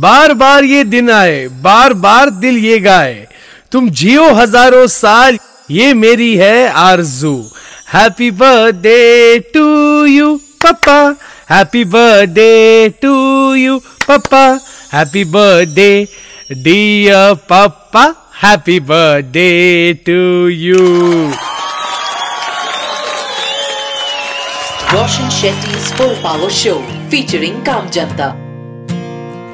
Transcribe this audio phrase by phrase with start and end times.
[0.00, 3.26] बार बार ये दिन आए बार बार दिल ये गाए।
[3.72, 5.38] तुम जियो हज़ारों साल,
[5.70, 7.34] ये मेरी है आरज़ू।
[7.92, 9.64] हैप्पी बर्थडे टू
[10.04, 10.98] यू पापा
[11.50, 13.14] हैप्पी बर्थडे टू
[13.54, 14.44] यू पापा
[14.92, 15.90] हैप्पी बर्थडे
[16.64, 18.04] डियर पापा
[18.42, 19.48] happy birthday
[20.06, 20.84] to you
[24.88, 26.78] Roshan Shetty's Full Power Show,
[27.10, 28.45] featuring Kam Janta.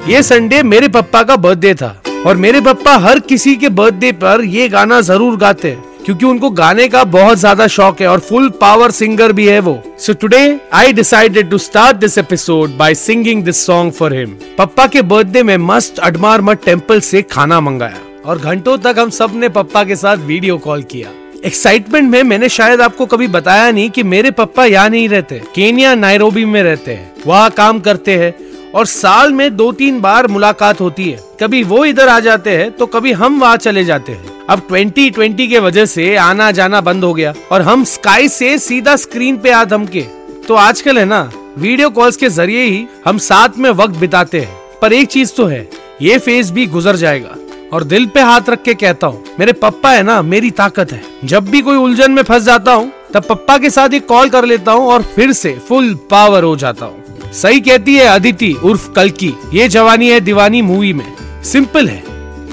[0.03, 4.43] ये संडे मेरे पप्पा का बर्थडे था। और मेरे पप्पा हर किसी के बर्थडे पर
[4.45, 8.49] ये गाना ज़रूर गाते हैं, क्योंकि उनको गाने का बहुत ज़्यादा शौक है और फुल
[8.61, 13.43] पावर सिंगर भी है वो। So today I decided to start this episode by singing
[13.43, 18.01] this song for him पप्पा के बर्थडे में मस्त अडमार मठ टेंपल से खाना मंगाया
[18.25, 21.09] और घंटों तक हम सबने पप्पा के साथ वीडियो कॉल किया।
[21.45, 25.95] एक्साइटमेंट में मैंने शायद आपको कभी बताया नहीं कि मेरे पप्पा यहाँ नहीं रहते केनिया
[25.95, 28.33] नायरोबी में रहते हैं। वहाँ काम करते हैं
[28.75, 32.71] और साल में दो तीन बार मुलाकात होती है। कभी वो इधर आ जाते हैं
[32.71, 37.03] तो कभी हम वहाँ चले जाते हैं। अब 2020 के वजह से आना जाना बंद
[37.03, 40.01] हो गया और हम स्काई से सीधा स्क्रीन पे आ धमके।
[40.47, 44.57] तो आजकल है ना, वीडियो कॉल्स के ज़रिए ही हम साथ में वक्त बिताते हैं।
[44.81, 45.67] पर एक चीज़ तो है,
[46.01, 47.35] ये फ़ेज़ भी गुजर जाएगा।
[47.73, 51.01] और दिल पे हाथ रख के कहता हूँ, मेरे पप्पा है ना, मेरी ताकत है।
[51.23, 54.45] जब भी कोई उलझन में फंस जाता हूँ, तब पप्पा के साथ एक कॉल कर
[54.45, 57.02] लेता हूँ और फिर से फुल पावर हो जाता हूँ।
[57.41, 62.03] सही कहती है अदिति उर्फ़ कलकी। ये जवानी है दीवानी मूवी में। सिंपल है।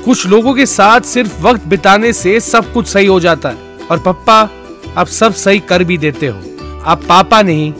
[0.04, 3.56] कुछ लोगों के साथ सिर्फ़ वक्त बिताने से सब कुछ सही हो जाता है।
[3.90, 4.50] और पप्पा,
[4.96, 6.40] आप सब सही कर भी देते हो।
[6.84, 7.72] आप पापा नहीं,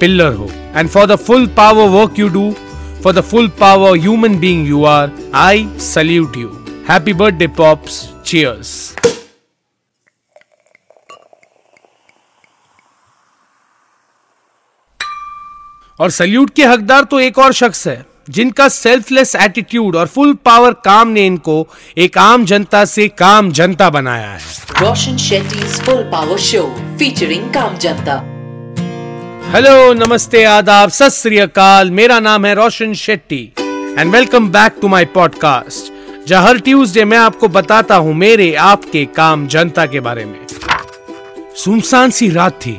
[0.00, 2.54] पिल्लर हो। And for the full power work you do
[3.04, 6.48] for the full power human being you are I salute you
[6.90, 8.94] happy birthday pops cheers
[16.00, 20.72] और सल्यूट के हकदार तो एक और शख्स है जिनका सेल्फलेस एटीट्यूड और फुल पावर
[20.84, 21.66] काम ने इनको
[21.98, 24.38] एक आम जनता से काम जनता बनाया है।
[24.80, 26.64] Roshan Shetty's Full Power Show
[27.00, 28.16] featuring Kam Janta.
[29.54, 34.88] Hello नमस्ते आदाब सत श्री अकाल। मेरा नाम है Roshan Shetty and welcome back to
[34.88, 35.92] my podcast
[36.28, 40.38] जहाँ हर ट्यूसडे मैं आपको बताता हूँ मेरे आपके काम जनता के बारे में।
[41.64, 42.78] सुनसान सी रात थी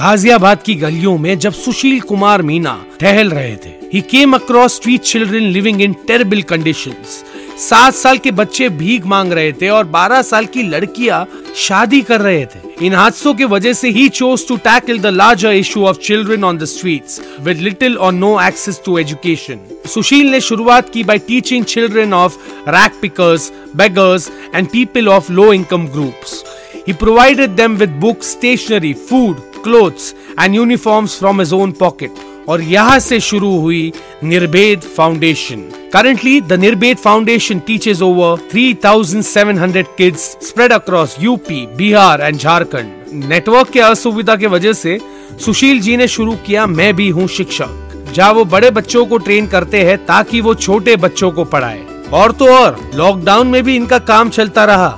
[0.00, 5.00] गाजियाबाद की गलियों में जब सुशील कुमार मीना टहल रहे थे he came across street
[5.00, 7.24] children living in terrible conditions
[7.58, 12.20] सात साल के बच्चे भीख मांग रहे थे और बारह साल की लड़कियाँ शादी कर
[12.20, 15.98] रहे थे। इन हादसों की वजह से he chose to tackle the larger issue of
[15.98, 21.04] children on the streets with little और no access to education Sushil ने शुरुआत की
[21.04, 22.38] by teaching children of
[22.68, 26.44] rag pickers beggars and people of low income groups
[26.80, 32.60] He provided them with books, stationery, food, clothes and uniforms from his own pocket और
[32.62, 33.92] यहाँ से शुरू हुई
[34.24, 42.36] Nirbhed Foundation currently the Nirbhed Foundation teaches over 3,700 kids spread across UP Bihar and
[42.36, 44.98] Jharkhand network के असुविधा के वजह से
[45.44, 49.46] सुशील जी ने शुरू किया मैं भी हूँ शिक्षक। जहाँ वो बड़े बच्चों को ट्रेन
[49.46, 53.98] करते हैं ताकि वो छोटे बच्चों को पढ़ाए। और तो और लॉकडाउन में भी इनका
[53.98, 54.88] काम चलता रहा।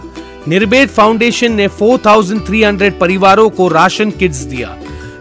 [0.49, 4.77] निर्भेद फाउंडेशन ने 4,300 परिवारों को राशन किट्स दिया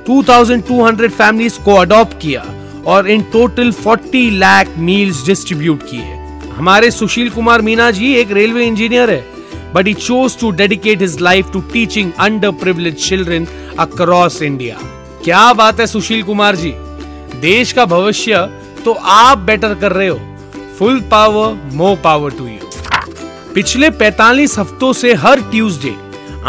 [0.09, 2.45] 2,200 फैमिलीज़ को अडॉप्ट किया
[2.85, 6.15] और in total 40 lakh meals distribute किए
[6.53, 9.25] हमारे सुशील कुमार मीना जी एक रेलवे इंजीनियर है
[9.73, 12.11] but he chose to dedicate his life to teaching
[12.51, 13.47] underprivileged children
[13.79, 14.77] across India
[15.23, 16.73] क्या बात है सुशील कुमार जी?
[17.41, 18.49] देश का भविष्य
[18.85, 20.19] तो आप बेटर कर रहे हो।
[20.79, 22.60] Full power more power to you
[23.55, 25.93] पिछले 45 हफ्तों से हर ट्यूसडे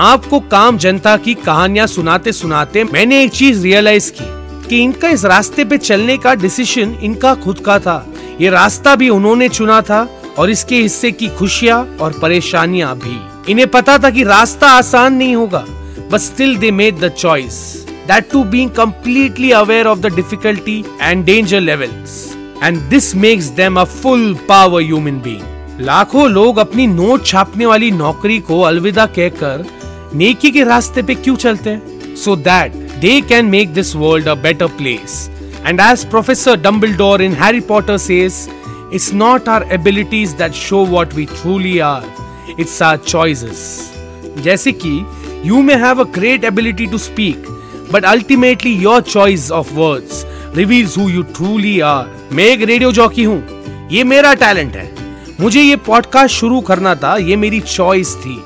[0.01, 4.27] आपको काम जनता की कहानियाँ सुनाते सुनाते मैंने एक चीज़ रियलाइज़ की
[4.69, 7.97] कि इनका इस रास्ते पे चलने का डिसीज़न इनका खुद का था।
[8.41, 10.07] ये रास्ता भी उन्होंने चुना था
[10.39, 15.37] और इसके हिस्से की खुशियाँ और परेशानियाँ भी। इन्हें पता था कि रास्ता आसान नहीं
[15.37, 15.65] होगा
[16.13, 17.63] but still they made the choice
[18.09, 22.27] that to being completely aware of the difficulty and danger levels
[22.65, 27.91] and this makes them a full power human being लाखों लोग अपनी नोट छापने वाली
[27.91, 29.65] नौकरी को अलविदा कहकर
[30.15, 32.15] नेकी के रास्ते पे क्यों चलते हैं?
[32.17, 35.31] So that they can make this world a better place
[35.67, 38.49] and as Professor Dumbledore in Harry Potter says
[38.95, 43.65] it's not our abilities that show what we truly are it's our choices
[44.39, 44.95] जैसे कि
[45.45, 47.47] you may have a great ability to speak
[47.93, 50.25] but ultimately your choice of words
[50.57, 53.43] reveals who you truly are मैं एक radio jockey हूँ।
[53.93, 54.92] ये मेरा talent है।
[55.43, 58.37] मुझे ये पॉडकास्ट शुरू करना था, ये मेरी चॉइस थी।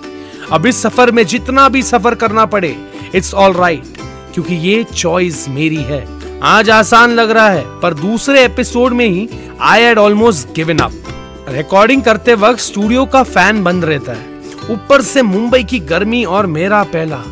[0.53, 2.77] अब इस सफ़र में जितना भी सफ़र करना पड़े
[3.15, 3.99] इट्स ऑल राइट
[4.35, 6.01] क्योंकि ये चॉइस मेरी है।
[6.45, 9.29] आज आसान लग रहा है, पर दूसरे एपिसोड में ही
[9.61, 10.93] I had almost given up
[11.49, 14.35] recording करते वक्त स्टूडियो का फ़ैन बंद रहता है।
[14.71, 17.23] ऊपर से मुंबई की गर्मी और मेरा पहला।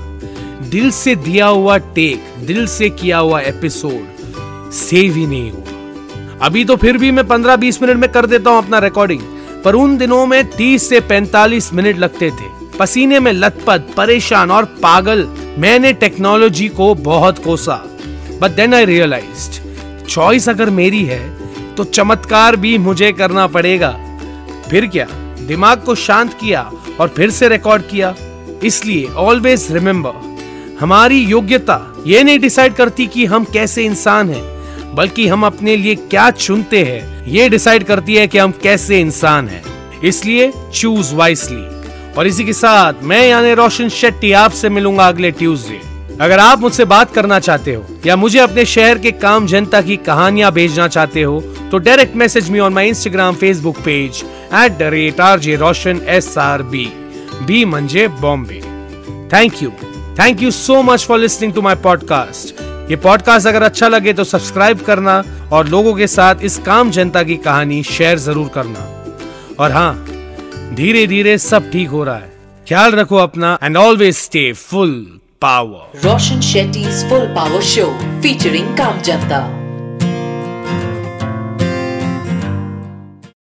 [0.70, 6.64] दिल से दिया हुआ टेक दिल से किया हुआ एपिसोड सेव ही नहीं हुआ। अभी
[6.64, 9.20] तो फिर भी मैं 15-20 मिनट में कर देता हूँ अपना रिकॉर्डिंग
[9.64, 14.64] पर उन दिनों में 30 से 45 मिनट लगते थे। पसीने में लथपथ, परेशान और
[14.82, 15.26] पागल,
[15.58, 17.75] मैंने टेक्नोलॉजी को बहुत कोसा।
[18.40, 21.22] But then I realised choice अगर मेरी है
[21.75, 23.90] तो चमत्कार भी मुझे करना पड़ेगा।
[24.70, 25.06] फिर क्या?
[25.40, 26.70] दिमाग को शांत किया
[27.00, 28.14] और फिर से रिकॉर्ड किया।
[28.62, 34.53] इसलिए ऑलवेज रिमेम्बर हमारी योग्यता, ये नहीं डिसाइड करती कि हम कैसे इंसान हैं।
[34.94, 39.49] बल्कि हम अपने लिए क्या चुनते हैं, ये डिसाइड करती है कि हम कैसे इंसान
[39.49, 39.62] हैं।
[40.02, 45.81] इसलिए चूज़ वाइसली और इसी के साथ मैं यानी रोशन शेट्टी आपसे मिलूँगा अगले ट्यूसडे
[46.20, 49.96] अगर आप मुझसे बात करना चाहते हो, या मुझे अपने शहर के काम जनता की
[49.96, 54.23] कहानियाँ भेजना चाहते हो तो direct message me on my Instagram Facebook page
[54.64, 56.87] at the rate R J Roshan S R B
[57.46, 58.61] B मंजे Bombay
[59.32, 59.70] thank you
[60.19, 64.25] thank you so much for listening to my podcast ये पॉडकास्ट अगर अच्छा लगे तो
[64.25, 65.22] subscribe करना
[65.52, 68.86] और लोगों के साथ इस काम जनता की कहानी शेयर ज़रूर करना।
[69.60, 69.94] और हाँ
[70.75, 72.32] धीरे धीरे सब ठीक हो रहा है।
[72.69, 74.94] ख्याल रखो अपना and always stay full
[75.42, 77.90] power Roshan Shetty full power show
[78.22, 79.63] featuring काम Janta.